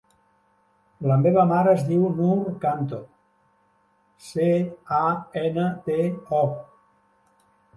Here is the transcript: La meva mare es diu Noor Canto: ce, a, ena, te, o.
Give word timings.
La 1.09 1.17
meva 1.25 1.43
mare 1.51 1.73
es 1.79 1.83
diu 1.89 2.07
Noor 2.21 2.55
Canto: 2.65 3.01
ce, 4.31 4.49
a, 5.01 5.05
ena, 5.43 5.69
te, 5.91 6.01
o. 6.41 6.45